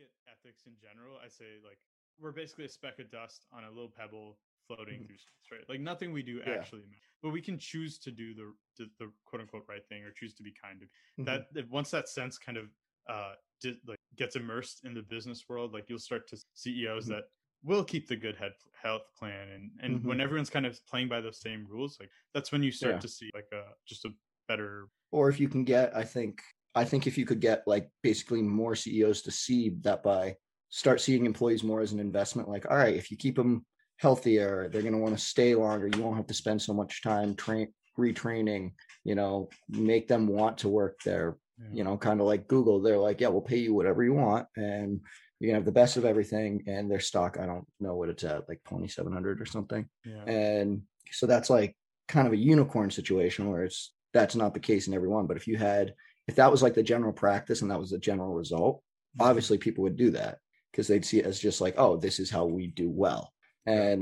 [0.00, 1.78] at ethics in general, I say like
[2.18, 5.06] we're basically a speck of dust on a little pebble floating Mhm.
[5.06, 5.68] through space, right?
[5.68, 6.54] Like nothing we do Yeah.
[6.54, 7.00] actually matters.
[7.22, 10.34] But we can choose to do the, the the quote unquote right thing or choose
[10.34, 10.88] to be kind.
[11.18, 11.24] Mhm.
[11.26, 12.70] That once that sense kind of
[13.08, 17.08] uh di- like gets immersed in the business world, like you'll start to CEOs Mhm.
[17.10, 17.24] that
[17.62, 20.04] will keep the good head health plan and and Mhm.
[20.04, 23.00] when everyone's kind of playing by those same rules, like that's when you start Yeah.
[23.00, 24.14] to see like a just a
[24.48, 26.42] better or if you can get i think
[26.74, 30.34] i think if you could get like basically more ceos to see that by
[30.68, 33.64] start seeing employees more as an investment like all right if you keep them
[33.98, 37.02] healthier they're going to want to stay longer you won't have to spend so much
[37.02, 38.72] time train retraining
[39.04, 41.36] you know make them want to work there
[41.72, 44.46] you know kind of like google they're like yeah we'll pay you whatever you want
[44.56, 45.00] and
[45.38, 48.24] you can have the best of everything and their stock i don't know what it's
[48.24, 50.24] at like 2700 or something yeah.
[50.24, 51.76] and so that's like
[52.08, 55.46] kind of a unicorn situation where it's that's not the case in everyone but if
[55.46, 55.94] you had
[56.30, 58.76] if that was like the general practice and that was the general result
[59.18, 59.26] Mhm.
[59.28, 60.38] obviously people would do that
[60.70, 63.22] because they'd see it as just like oh this is how we do well.
[63.66, 64.00] And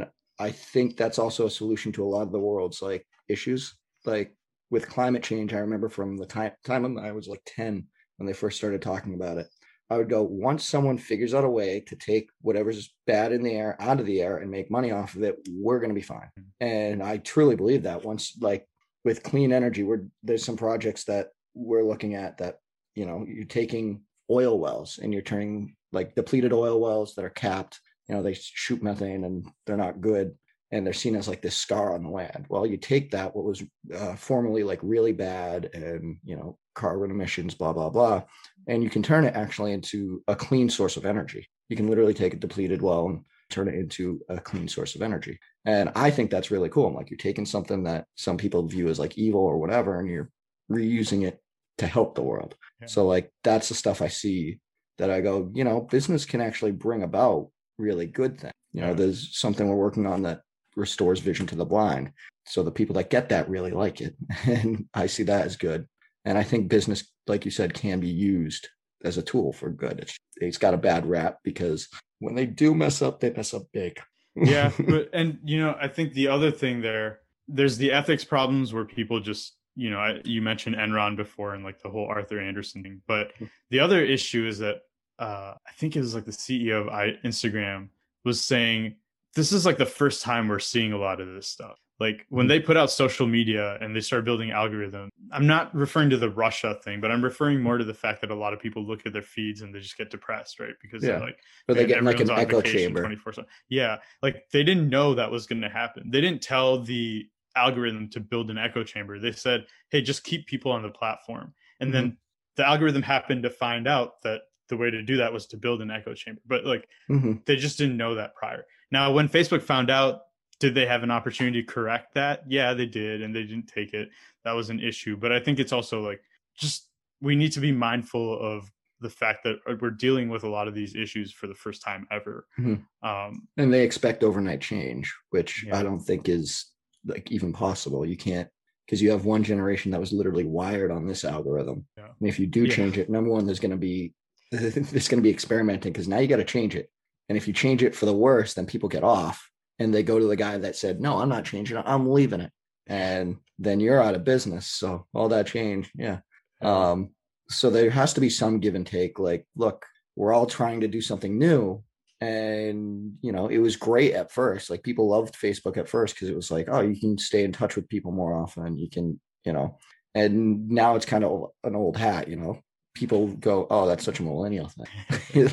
[0.49, 3.63] i think that's also a solution to a lot of the world's like issues.
[4.05, 4.29] Like
[4.71, 7.73] with climate change i remember from the time time when i was like 10
[8.17, 9.49] when they first started talking about it
[9.91, 13.55] i would go once someone figures out a way to take whatever's bad in the
[13.63, 16.13] air out of the air and make money off of it we're going to be
[16.17, 16.31] fine.
[16.61, 18.63] And i truly believe that once like
[19.07, 22.59] with clean energy we're there's some projects that we're looking at that
[22.95, 27.31] you know you're taking oil wells and you're turning like depleted oil wells that are
[27.31, 30.35] capped you know they shoot methane and they're not good
[30.71, 32.47] and they're seen as like this scar on the land.
[32.49, 33.63] Well you take that what was
[33.95, 38.23] uh, formerly like really bad and you know carbon emissions blah blah blah
[38.67, 41.49] and you can turn it actually into a clean source of energy.
[41.69, 45.03] You can literally take a depleted well and turn it into a clean source of
[45.03, 45.39] energy.
[45.65, 46.87] And i think that's really cool.
[46.87, 50.09] I'm like you're taking something that some people view as like evil or whatever and
[50.09, 50.31] you're
[50.71, 51.41] reusing it
[51.79, 52.55] to help the world.
[52.81, 52.87] Yeah.
[52.89, 54.61] so like that's the stuff i see
[54.99, 58.89] that i go you know business can actually bring about really good things you know
[58.89, 58.95] Yeah.
[58.95, 60.43] there's something we're working on that
[60.77, 62.13] restores vision to the blind.
[62.47, 64.15] So the people that get that really like it
[64.47, 65.87] and i see that as good.
[66.25, 68.69] And i think business like you said can be used
[69.05, 70.01] as a tool for good.
[70.01, 71.89] It's, it's got a bad rap because
[72.21, 73.99] when they do mess up they mess up big.
[74.37, 78.73] Yeah but and you know i think the other thing there there's the ethics problems
[78.73, 82.41] where people just you know I, you mentioned enron before and like the whole arthur
[82.41, 83.33] andersen thing but
[83.71, 84.77] the other issue is that
[85.19, 87.89] uh i think it was like the ceo of I, instagram
[88.25, 88.97] was saying
[89.35, 92.47] this is like the first time we're seeing a lot of this stuff like when
[92.47, 96.31] they put out social media and they start building algorithms i'm not referring to the
[96.31, 99.07] russia thing but i'm referring more to the fact that a lot of people look
[99.07, 101.11] at their feeds and they just get depressed right because Yeah.
[101.13, 103.45] they're like but they get like an echo chamber 24/7.
[103.69, 106.11] Yeah, like they didn't know that was going to happen.
[106.11, 109.19] They didn't tell the algorithm to build an echo chamber.
[109.19, 112.17] They said, "Hey, just keep people on the platform." And then
[112.57, 115.81] the algorithm happened to find out that the way to do that was to build
[115.81, 116.41] an echo chamber.
[116.47, 117.45] But like Mhm.
[117.47, 118.67] they just didn't know that prior.
[118.91, 120.23] Now, when Facebook found out,
[120.61, 122.43] did they have an opportunity to correct that?
[122.49, 124.11] Yeah, they did, and they didn't take it.
[124.45, 125.17] That was an issue.
[125.17, 126.21] But I think it's also like
[126.57, 128.71] just we need to be mindful of
[129.01, 131.81] the fact that uh, we're dealing with a lot of these issues for the first
[131.83, 132.47] time ever.
[132.59, 132.85] Mhm.
[133.03, 135.79] Um, and they expect overnight change which Yeah.
[135.79, 136.73] i don't think is
[137.07, 138.05] like even possible.
[138.07, 138.49] You can't
[138.87, 141.87] because you have one generation that was literally wired on this algorithm.
[141.97, 142.09] Yeah.
[142.19, 142.75] and if you do Yeah.
[142.75, 144.15] change it number one there's going to be
[144.51, 146.91] there's going to be experimenting because now you got to change it.
[147.29, 149.49] And if you change it for the worse then people get off
[149.79, 151.85] and they go to the guy that said no i'm not changing it.
[151.87, 152.51] I'm leaving it.
[152.87, 154.67] And then you're out of business.
[154.67, 156.21] So all that change yeah.
[156.63, 157.11] Um
[157.51, 159.19] so there has to be some give and take.
[159.19, 159.85] Like look
[160.17, 161.83] we're all trying to do something new
[162.21, 166.29] and you know it was great at first like people loved facebook at first because
[166.29, 169.21] it was like oh you can stay in touch with people more often you can
[169.45, 169.79] you know
[170.15, 172.61] and now it's kind of an old hat you know
[172.95, 175.49] people go oh that's such a millennial thing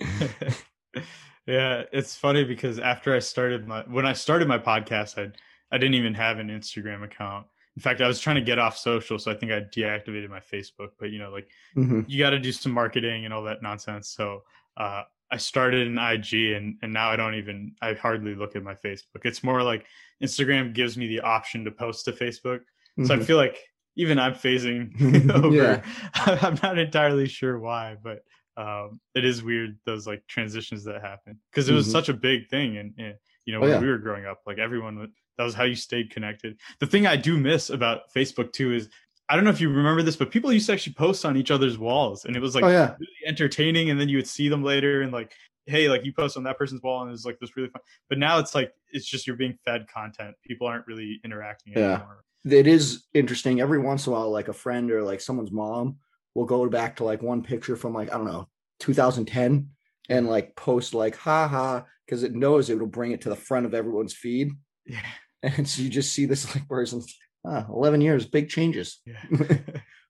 [1.46, 5.32] yeah, it's funny because after I started my when I started my podcast, I
[5.74, 7.46] I didn't even have an Instagram account.
[7.76, 10.40] In fact, I was trying to get off social, so I think I deactivated my
[10.40, 10.90] Facebook.
[10.98, 12.04] But you know, like Mhm.
[12.08, 14.08] you got to do some marketing and all that nonsense.
[14.08, 14.42] So
[14.76, 15.02] uh,
[15.32, 18.74] I started an IG, and and now I don't even I hardly look at my
[18.74, 19.24] Facebook.
[19.24, 19.86] It's more like
[20.22, 22.60] Instagram gives me the option to post to Facebook.
[23.04, 23.24] So I Mhm.
[23.24, 23.56] feel like
[23.96, 24.90] even I'm phasing
[25.44, 25.54] over.
[25.54, 25.82] Yeah.
[26.14, 28.24] I'm not entirely sure why, but
[28.56, 31.92] um, it is weird those like transitions that happen because it was Mhm.
[31.92, 33.14] such a big thing, and, and
[33.46, 33.80] you know Oh, when yeah.
[33.80, 36.58] we were growing up, like everyone that was how you stayed connected.
[36.80, 38.90] The thing I do miss about Facebook too is
[39.30, 41.50] I don't know if you remember this, but people used to actually post on each
[41.52, 44.48] other's walls, and it was like oh yeah really entertaining, and then you would see
[44.48, 45.32] them later, and like.
[45.66, 47.82] Hey, like you post on that person's wall, and it's like this really fun.
[48.08, 50.34] But now it's like it's just you're being fed content.
[50.44, 51.96] People aren't really interacting Yeah.
[51.96, 52.24] anymore.
[52.44, 55.98] it is interesting every once in a while like a friend or like someone's mom
[56.34, 58.48] will go back to like one picture from like i don't know
[58.80, 59.68] 2010
[60.08, 63.66] and like post like ha ha because it knows it'll bring it to the front
[63.66, 64.50] of everyone's feed.
[64.86, 65.00] Yeah.
[65.42, 67.02] And so you just see this like person,
[67.44, 69.00] ah, 11 years, big changes.
[69.06, 69.22] Yeah.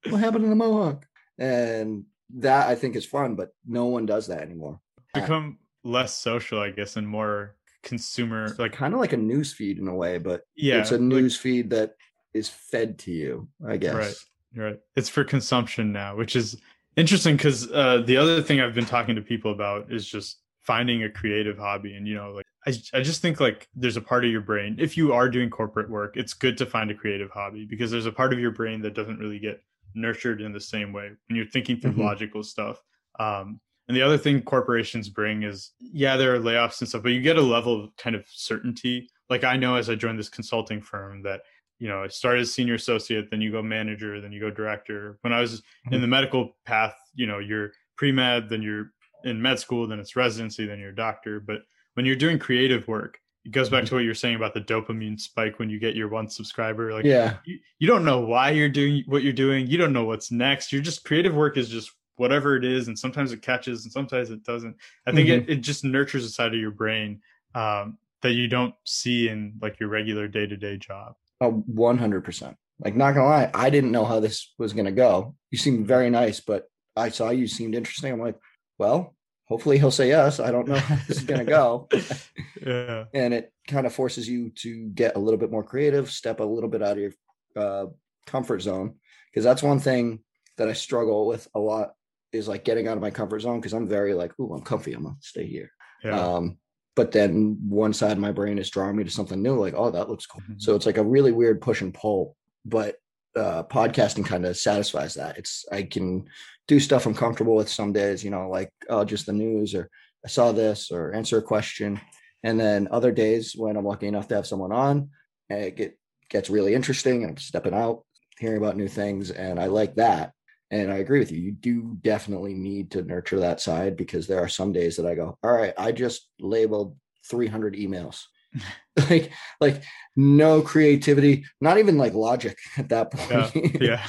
[0.09, 1.07] what happened in the Mohawk?
[1.39, 2.05] And
[2.37, 4.81] that I think is fun, but no one does that anymore.
[5.15, 9.79] Become less social, I guess, and more consumer like kind of like a news feed
[9.79, 11.95] in a way, but yeah, it's a like- news feed that
[12.35, 13.95] is fed to you, I guess.
[13.95, 14.15] Right.
[14.55, 14.81] Right.
[14.97, 16.57] It's for consumption now, which is
[16.97, 21.03] interesting because uh, the other thing I've been talking to people about is just finding
[21.03, 21.95] a creative hobby.
[21.97, 24.77] And, you know, like, I, I just think like there's a part of your brain,
[24.79, 28.07] if you are doing corporate work, it's good to find a creative hobby because there's
[28.07, 29.63] a part of your brain that doesn't really get
[29.95, 32.05] nurtured in the same way when you're thinking through Mhm.
[32.05, 32.81] logical stuff.
[33.19, 37.11] Um, and the other thing corporations bring is, yeah, there are layoffs and stuff, but
[37.11, 39.09] you get a level of kind of certainty.
[39.29, 41.41] Like I know as I joined this consulting firm that
[41.81, 45.19] you know, I started as senior associate, then you go manager, then you go director.
[45.23, 48.93] When I was in the medical path, you know, you're pre med, then you're
[49.25, 51.41] in med school, then it's residency, then you're a doctor.
[51.41, 51.63] But
[51.95, 55.19] when you're doing creative work, it goes back to what you're saying about the dopamine
[55.19, 56.93] spike when you get your one subscriber.
[56.93, 57.37] Like, Yeah.
[57.47, 59.67] you, you don't know why you're doing what you're doing.
[59.67, 60.73] You don't know what's next.
[60.73, 62.89] You're just creative work is just whatever it is.
[62.89, 64.77] And sometimes it catches and sometimes it doesn't.
[65.07, 67.23] I think it, it just nurtures a side of your brain
[67.55, 71.15] um, that you don't see in like your regular day to day job.
[71.41, 72.55] Oh, 100%.
[72.85, 75.35] Like, not gonna lie, I didn't know how this was gonna go.
[75.51, 78.13] You seemed very nice, but I saw you seemed interesting.
[78.13, 78.37] I'm like,
[78.81, 80.41] well, hopefully he'll say yes.
[80.41, 81.87] I don't know how this is gonna go.
[82.67, 83.05] yeah.
[83.13, 86.45] and it kind of forces you to get a little bit more creative, step a
[86.45, 87.13] little bit out of your
[87.55, 87.87] uh,
[88.27, 88.95] comfort zone.
[89.31, 90.21] Because that's one thing
[90.57, 91.91] that I struggle with a lot
[92.33, 94.95] is like getting out of my comfort zone because I'm very like, oh, I'm comfy.
[94.95, 95.71] I'm gonna stay here.
[96.03, 96.19] Yeah.
[96.19, 96.57] Um,
[96.97, 99.91] but then one side of my brain is drawing me to something new, like, oh,
[99.91, 100.43] that looks cool.
[100.49, 100.61] Mhm.
[100.61, 102.35] So it's like a really weird push and pull.
[102.65, 102.97] But
[103.41, 105.39] uh, podcasting kind of satisfies that.
[105.39, 106.27] It's I can
[106.69, 109.89] do stuff I'm comfortable with some days, you know, like oh, just the news or
[110.25, 112.01] I saw this or answer a question.
[112.45, 115.11] And then other days when I'm lucky enough to have someone on,
[115.49, 115.99] it get,
[116.29, 118.05] gets really interesting and I'm stepping out,
[118.39, 119.31] hearing about new things.
[119.31, 120.33] And I like that.
[120.71, 121.39] And I agree with you.
[121.39, 125.15] You do definitely need to nurture that side because there are some days that I
[125.15, 126.97] go, all right, I just labeled
[127.29, 128.23] 300 emails.
[129.11, 129.31] like,
[129.61, 129.83] like
[130.17, 133.77] no creativity, not even like logic at that point.
[133.81, 134.07] yeah.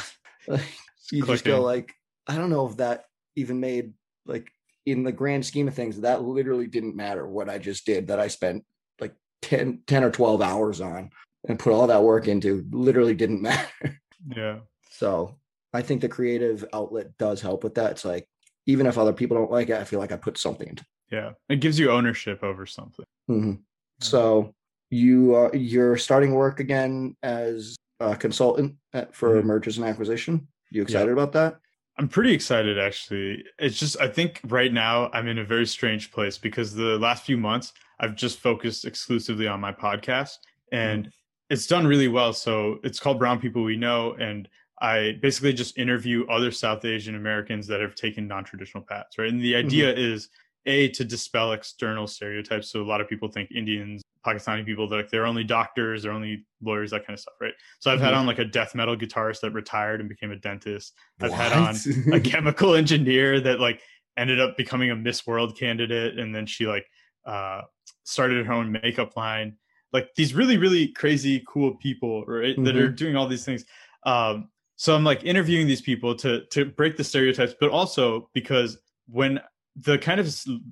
[0.48, 0.66] Like,
[1.12, 1.94] you just go like,
[2.28, 3.06] I don't know if that
[3.36, 3.94] even made
[4.26, 4.52] like
[4.86, 8.20] in the grand scheme of things, that literally didn't matter what I just did that
[8.20, 8.66] I spent
[9.00, 11.12] like 10, 10 or 12 hours on
[11.48, 14.00] and put all that work into literally didn't matter.
[14.36, 14.60] Yeah.
[14.92, 15.38] So
[15.74, 17.92] I think the creative outlet does help with that.
[17.92, 18.28] It's like,
[18.68, 21.32] even if other people don't like it, I feel like I put something into Yeah.
[21.50, 23.06] It gives you ownership over something.
[23.30, 23.60] Mhm.
[24.04, 24.54] So
[24.90, 29.46] you uh, you're starting work again as a consultant at, for Mhm.
[29.46, 30.48] mergers and acquisition.
[30.72, 31.58] You excited about that?
[31.98, 33.44] I'm pretty excited actually.
[33.60, 37.26] It's just I think right now I'm in a very strange place because the last
[37.26, 40.38] few months I've just focused exclusively on my podcast
[40.72, 41.12] and
[41.50, 42.34] it's done really well.
[42.34, 44.48] So it's called Brown People We Know and
[44.82, 49.30] I basically just interview other South Asian Americans that have taken non-traditional paths, right?
[49.30, 50.30] And the idea is
[50.66, 52.72] a to dispel external stereotypes.
[52.72, 56.12] So a lot of people think Indians, Pakistani people, they're like they're only doctors, they're
[56.12, 57.54] only lawyers, that kind of stuff, right?
[57.80, 58.18] So I've had Mhm.
[58.20, 60.94] on like a death metal guitarist that retired and became a dentist.
[61.20, 61.76] I've had on
[62.14, 63.82] a chemical engineer that like
[64.18, 66.86] ended up becoming a Miss World candidate, and then she like
[67.26, 67.62] uh,
[68.04, 69.58] started her own makeup line.
[69.94, 72.56] Like these really, really crazy, cool people, right?
[72.64, 73.66] That are doing all these things.
[74.06, 78.78] Um, so I'm like interviewing these people to to break the stereotypes, but also because
[79.08, 79.40] when
[79.78, 80.26] the kind of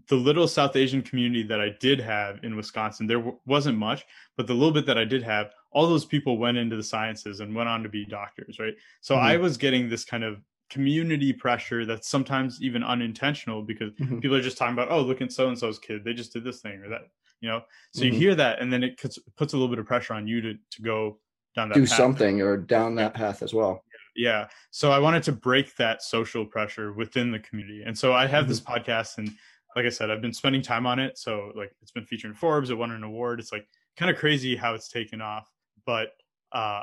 [0.07, 4.05] the little South Asian community that I did have in Wisconsin, there w- wasn't much,
[4.35, 7.39] but the little bit that I did have, all those people went into the sciences
[7.39, 8.73] and went on to be doctors, right?
[9.01, 9.19] So Mhm.
[9.19, 14.21] I was getting this kind of community pressure that's sometimes even unintentional because Mhm.
[14.21, 16.43] people are just talking about, oh, look at so and so's kid, they just did
[16.43, 17.07] this thing or that,
[17.39, 17.63] you know.
[17.93, 18.07] So Mhm.
[18.07, 20.41] you hear that, and then it puts, puts a little bit of pressure on you
[20.41, 21.19] to to go
[21.55, 21.89] down that do path.
[21.89, 23.83] something or down that path as well.
[24.19, 24.47] Yeah.
[24.71, 27.83] So I wanted to break that social pressure within the community.
[27.85, 29.31] And so I have this podcast and
[29.75, 31.17] like I said, I've been spending time on it.
[31.17, 33.39] So like it's been featured in Forbes, it won an award.
[33.39, 35.49] It's like kind of crazy how it's taken off.
[35.85, 36.09] But
[36.51, 36.81] uh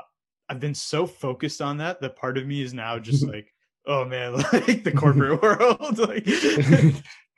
[0.49, 3.53] I've been so focused on that that part of me is now just like,
[3.85, 5.97] oh man, like the corporate world.
[5.99, 6.25] like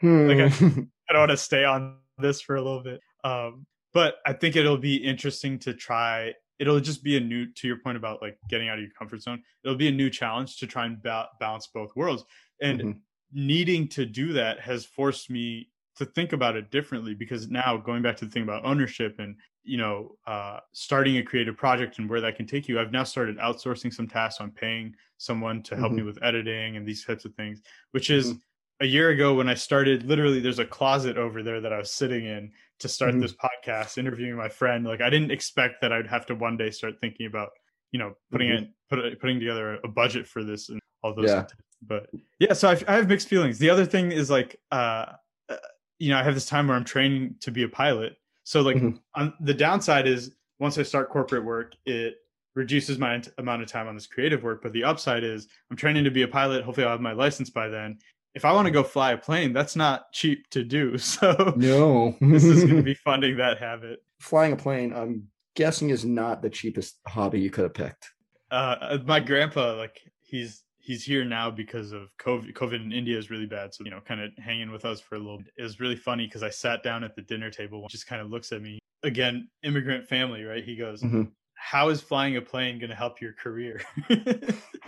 [0.02, 3.02] Like, I don't want to stay on this for a little bit.
[3.26, 6.34] Um, but I think it'll be interesting to try.
[6.60, 9.22] It'll just be a new, to your point about like getting out of your comfort
[9.22, 9.42] zone.
[9.64, 12.26] It'll be a new challenge to try and ba- balance both worlds.
[12.62, 13.00] And Mhm.
[13.32, 18.02] needing to do that has forced me to think about it differently because now going
[18.02, 22.10] back to the thing about ownership and you know uh, starting a creative project and
[22.10, 25.76] where that can take you i've now started outsourcing some tasks on paying someone to
[25.76, 27.62] help me with editing and these types of things
[27.92, 28.42] which is Mhm.
[28.82, 31.92] a year ago when I started, literally, there's a closet over there that I was
[31.92, 32.50] sitting in
[32.80, 33.22] to start mm-hmm.
[33.22, 34.86] this podcast, interviewing my friend.
[34.86, 37.50] Like, I didn't expect that I'd have to one day start thinking about,
[37.92, 38.64] you know, putting mm-hmm.
[38.64, 41.30] it, put, putting together a budget for this and all those.
[41.30, 41.46] Yeah.
[41.82, 42.10] But
[42.40, 43.58] yeah, so I, I, have mixed feelings.
[43.58, 45.06] The other thing is like, uh,
[45.48, 45.56] uh,
[45.98, 48.18] you know, I have this time where I'm training to be a pilot.
[48.44, 48.98] So like, mm-hmm.
[49.16, 52.16] on, the downside is once I start corporate work, it
[52.56, 54.62] reduces my amount of time on this creative work.
[54.62, 56.64] But the upside is I'm training to be a pilot.
[56.64, 57.98] Hopefully, I'll have my license by then.
[58.36, 60.98] If I want to go fly a plane, that's not cheap to do.
[61.10, 64.00] So no, this is going to be funding that habit.
[64.20, 68.12] Flying a plane, I'm guessing, is not the cheapest hobby you could have picked.
[68.52, 72.54] Uh, my grandpa, like he's he's here now because of COVID.
[72.54, 73.74] COVID in India is really bad.
[73.74, 75.54] So, you know, kind of hanging with us for a little bit.
[75.58, 78.30] It was really funny because I sat down at the dinner table, just kind of
[78.30, 78.80] looks at me.
[79.04, 80.64] Again, immigrant family, right?
[80.64, 81.24] He goes, mm-hmm
[81.70, 83.80] how is flying a plane going to help your career?
[84.10, 84.18] and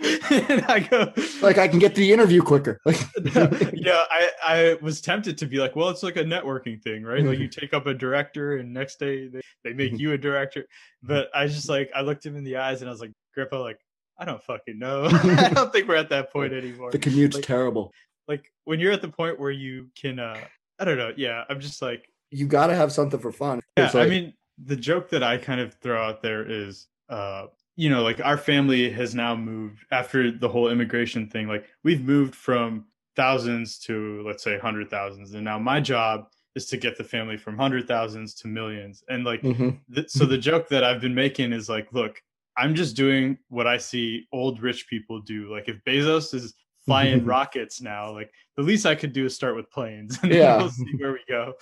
[0.68, 2.80] I go, like, I can get the interview quicker.
[2.86, 7.24] yeah, I, I was tempted to be like, well, it's like a networking thing, right?
[7.24, 10.66] Like, you take up a director, and next day they, they make you a director.
[11.04, 13.60] But I just like, I looked him in the eyes and I was like, Grandpa,
[13.60, 13.78] like,
[14.18, 15.04] I don't fucking know.
[15.04, 16.90] I don't think we're at that point anymore.
[16.90, 17.92] The commute's like, terrible.
[18.26, 20.40] Like, when you're at the point where you can, uh,
[20.80, 21.12] I don't know.
[21.16, 23.60] Yeah, I'm just like, you got to have something for fun.
[23.78, 27.46] Yeah, like, I mean, the joke that I kind of throw out there is, uh,
[27.76, 31.48] you know, like our family has now moved after the whole immigration thing.
[31.48, 36.66] Like we've moved from thousands to let's say hundred thousands, and now my job is
[36.66, 39.02] to get the family from hundred thousands to millions.
[39.08, 39.70] And like, mm-hmm.
[39.94, 42.20] th- so the joke that I've been making is like, look,
[42.56, 45.50] I'm just doing what I see old rich people do.
[45.50, 48.12] Like if Bezos is flying rockets now.
[48.12, 50.58] Like the least I could do is start with planes, and yeah.
[50.58, 51.54] we'll see where we go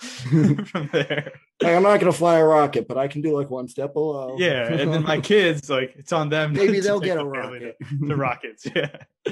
[0.65, 1.31] from there.
[1.61, 4.35] Like, I'm not gonna fly a rocket, but I can do like one step below.
[4.37, 6.53] Yeah, and then my kids, like it's on them.
[6.53, 7.77] Maybe they'll get a rocket.
[7.99, 8.89] The rockets, yeah.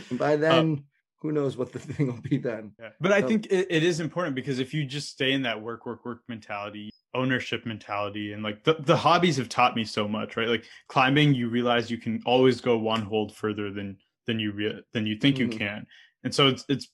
[0.10, 0.51] And by then.
[0.51, 0.84] Um,
[1.22, 2.72] who knows what the thing will be then?
[2.79, 2.91] Yeah.
[3.01, 5.86] But I think it, it is important because if you just stay in that work,
[5.86, 10.38] work, work mentality, ownership mentality, and like the, the hobbies have taught me so much,
[10.38, 10.48] right?
[10.48, 13.98] Like climbing, you realize you can always go one hold further than
[14.29, 15.51] than you re- than you think mm-hmm.
[15.51, 15.88] you can
[16.24, 16.88] and so it's it's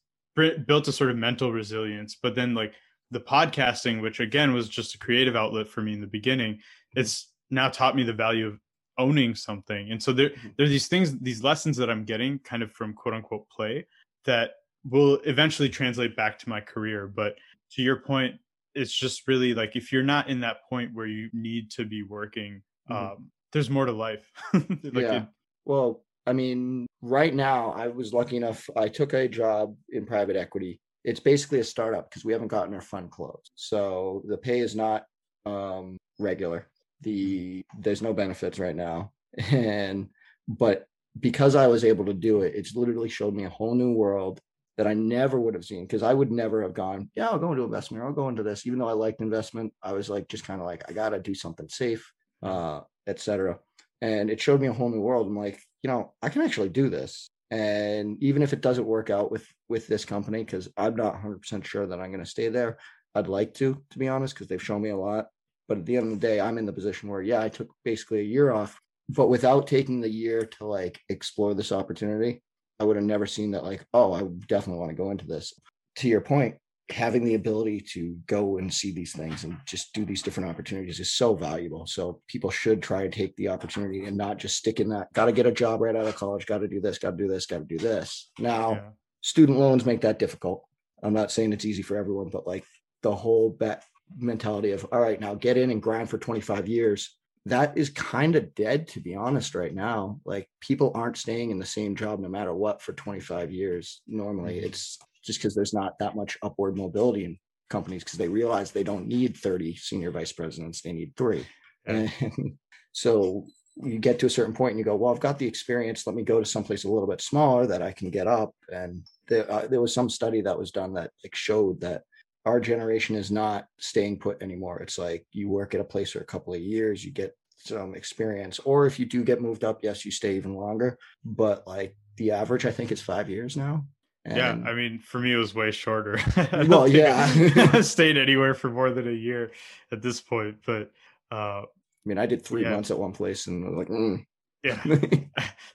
[0.66, 2.74] built a sort of mental resilience but then like
[3.12, 6.58] the podcasting which again was just a creative outlet for me in the beginning
[6.96, 8.58] it's now taught me the value of
[8.98, 10.48] owning something and so there mm-hmm.
[10.58, 13.86] there are these things these lessons that i'm getting kind of from quote unquote play
[14.24, 14.52] that
[14.90, 17.36] will eventually translate back to my career but
[17.70, 18.36] to your point
[18.76, 22.02] it's just really like if you're not in that point where you need to be
[22.02, 23.12] working mm-hmm.
[23.12, 25.18] um, there's more to life like yeah.
[25.18, 25.28] It,
[25.66, 28.68] well I mean, right now, I was lucky enough.
[28.76, 30.82] I took a job in private equity.
[31.04, 33.52] It's basically a startup because we haven't gotten our fund closed.
[33.56, 35.06] So the pay is not
[35.46, 36.68] um, regular.
[37.02, 39.12] The there's no benefits right now,
[39.52, 40.10] and
[40.48, 40.88] but
[41.20, 44.42] because I was able to do it, it's literally showed me a whole new world
[44.78, 47.52] that I never would have seen because I would never have gone, yeah, I'll go
[47.52, 48.66] into investment, I'll go into this.
[48.66, 51.20] Even though I liked investment, I was like, just kind of like, I got to
[51.20, 52.12] do something safe,
[52.44, 53.60] uh, etc.
[54.02, 55.28] And it showed me a whole new world.
[55.28, 57.30] I'm like, you know, I can actually do this.
[57.52, 61.64] And even if it doesn't work out with with this company, because I'm not 100%
[61.64, 62.80] sure that I'm going to stay there,
[63.14, 65.28] I'd like to, to be honest, because they've shown me a lot.
[65.68, 67.70] But at the end of the day, I'm in the position where, yeah, I took
[67.84, 72.42] basically a year off, but without taking the year to like explore this opportunity,
[72.80, 75.54] I would have never seen that, like, oh, I definitely want to go into this.
[75.98, 76.56] To your point,
[76.92, 81.00] having the ability to go and see these things and just do these different opportunities
[81.00, 81.88] is so valuable.
[81.88, 85.12] So people should try to take the opportunity and not just stick in that.
[85.14, 86.46] Got to get a job right out of college.
[86.46, 87.00] Got to do this.
[87.00, 87.48] Got to do this.
[87.48, 88.30] Got to do this.
[88.38, 88.82] Now, yeah.
[89.22, 90.64] student loans make that difficult.
[91.02, 92.66] I'm not saying it's easy for everyone, but like
[93.02, 93.84] the whole bet
[94.18, 97.16] mentality of all right, now get in and grind for 25 years.
[97.48, 100.20] That is kind of dead, to be honest, right now.
[100.26, 104.02] Like people aren't staying in the same job no matter what for 25 years.
[104.08, 104.68] Normally, mm-hmm.
[104.68, 107.38] it's just because there's not that much upward mobility in
[107.70, 111.46] companies because they realize they don't need 30 senior vice presidents, they need three.
[111.86, 112.12] And
[112.92, 113.46] so
[113.78, 116.08] you get to a certain point and you go, well, I've got the experience.
[116.08, 118.56] Let me go to someplace a little bit smaller that I can get up.
[118.70, 122.04] And there, uh, there was some study that was done that like showed that
[122.46, 124.80] our generation is not staying put anymore.
[124.80, 127.96] It's like you work at a place for a couple of years, you get some
[127.96, 130.98] experience, or if you do get moved up, yes, you stay even longer.
[131.26, 133.86] But like the average, I think, is five years now.
[134.26, 136.20] And yeah, I mean, for me, it was way shorter.
[136.68, 137.32] well, yeah,
[137.72, 139.52] I stayed anywhere for more than a year
[139.92, 140.58] at this point.
[140.66, 140.92] But
[141.32, 141.66] uh, I
[142.06, 142.72] mean, I did three yeah.
[142.72, 144.26] months at one place, and I was like, mm.
[144.64, 144.82] yeah,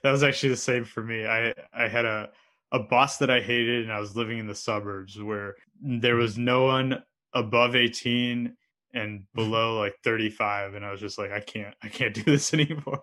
[0.03, 1.25] that was actually the same for me.
[1.25, 2.29] I I had a
[2.73, 6.37] a boss that I hated, and I was living in the suburbs where there was
[6.37, 7.01] no one
[7.33, 8.57] above eighteen
[8.93, 12.53] and below like 35 and i was just like i can't i can't do this
[12.53, 13.01] anymore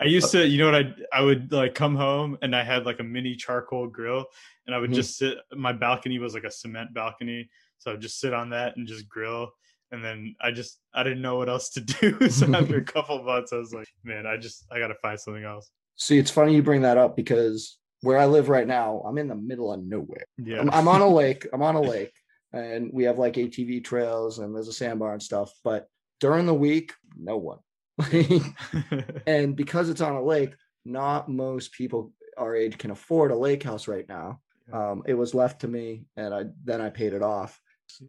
[0.00, 2.86] I used to, you know what I I would like come home and I had
[2.86, 4.26] like a mini charcoal grill
[4.66, 4.94] and I would Mhm.
[4.94, 5.38] just sit.
[5.54, 8.86] My balcony was like a cement balcony, so I would just sit on that and
[8.86, 9.50] just grill.
[9.90, 11.80] And then I just I didn't know what else to
[12.20, 12.28] do.
[12.30, 14.94] so after a couple of months, I was like, man, I just I got to
[14.96, 15.70] find something else.
[15.96, 19.28] See, it's funny you bring that up because where I live right now, I'm in
[19.28, 20.24] the middle of nowhere.
[20.38, 21.46] Yeah, I'm, I'm on a lake.
[21.52, 22.12] I'm on a lake,
[22.52, 25.52] and we have like ATV trails and there's a sandbar and stuff.
[25.62, 25.88] But
[26.20, 27.58] during the week, no one.
[29.26, 33.62] and because it's on a lake, not most people our age can afford a lake
[33.62, 34.40] house right now.
[34.72, 37.60] Um, it was left to me, and I then I paid it off.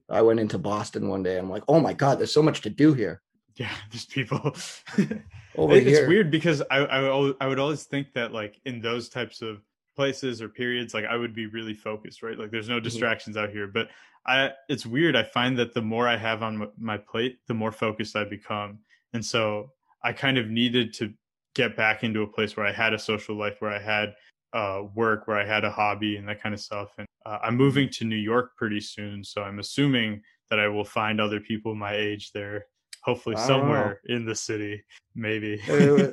[0.10, 1.38] I went into Boston one day.
[1.38, 3.22] And I'm like, oh my god, there's so much to do here.
[3.58, 4.56] yeah, there's people.
[5.56, 8.60] Over It- it's here, weird because I I, al- I would always think that like
[8.66, 9.62] in those types of
[9.96, 13.52] places or periods like I would be really focused right like there's no distractions out
[13.52, 13.90] here but
[14.26, 17.72] I it's weird I find that the more I have on my plate the more
[17.72, 18.80] focused I become
[19.14, 19.72] and so
[20.04, 21.14] I kind of needed to
[21.56, 24.14] get back into a place where I had a social life where I had
[24.54, 27.56] uh work where I had a hobby and that kind of stuff and uh, I'm
[27.56, 31.74] moving to New York pretty soon so I'm assuming that I will find other people
[31.76, 32.66] my age there
[33.04, 33.48] hopefully don't know.
[33.48, 34.84] somewhere in the city
[35.16, 35.62] maybe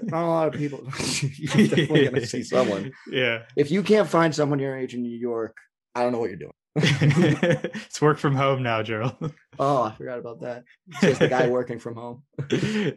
[0.04, 0.80] not a lot of people.
[1.20, 2.92] You're definitely gonna see someone.
[3.10, 5.56] yeah If you can't find someone your age in New York,
[5.94, 6.52] I don't know what you're doing.
[6.76, 9.14] it's work from home now gerald
[9.58, 10.64] Oh, I forgot about that.
[10.88, 12.22] It's just the guy working from home.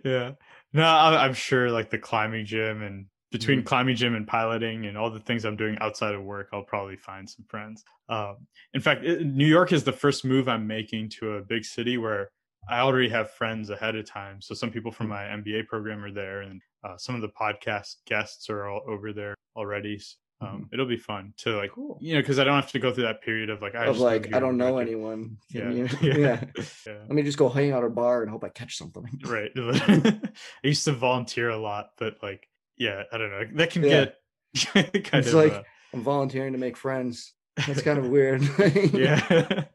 [0.06, 0.32] yeah
[0.74, 3.68] no I- i'm sure like the climbing gym and between Mm-hmm.
[3.68, 6.96] climbing gym and piloting and all the things i'm doing outside of work i'll probably
[6.98, 8.38] find some friends um,
[8.76, 11.98] in fact it, new york is the first move i'm making to a big city
[11.98, 12.30] where
[12.70, 15.44] i already have friends ahead of time so some people from Mm-hmm.
[15.46, 19.12] my mba program are there and uh, some of the podcast guests are all over
[19.14, 20.00] there already
[20.42, 20.74] um, Mhm.
[20.74, 21.98] it'll be fun to like Cool.
[22.02, 24.00] you know because i don't have to go through that period of like I Of
[24.00, 25.38] like, I don't know anyone.
[25.50, 26.18] yeah Can you- yeah.
[26.18, 26.44] yeah.
[26.88, 26.94] yeah.
[27.08, 29.06] Let me just go hang out at a bar and hope I catch something.
[29.26, 30.20] right i
[30.64, 32.48] used to volunteer a lot but like
[32.78, 34.06] yeah i don't know that can Yeah.
[34.06, 34.20] get
[35.06, 35.64] kind It's of like- uh,
[35.94, 37.34] I'm volunteering to make friends.
[37.68, 38.42] That's kind of weird.
[38.94, 39.66] yeah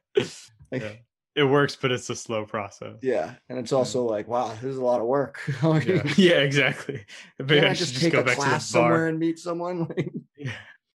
[0.73, 0.93] Like, Yeah.
[1.37, 3.35] it works but it's a slow process yeah.
[3.49, 5.41] And it's also like, wow, this is a lot of work.
[5.63, 7.07] Yeah, yeah exactly
[7.39, 9.39] maybe I I just just take go a back to class the somewhere and meet
[9.39, 9.87] someone?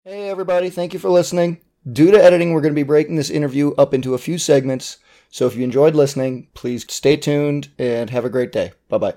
[0.03, 0.71] Hey, everybody.
[0.71, 1.59] Thank you for listening.
[1.91, 4.97] Due to editing, we're going to be breaking this interview up into a few segments.
[5.29, 8.71] So if you enjoyed listening, please stay tuned and have a great day.
[8.89, 9.13] Bye bye.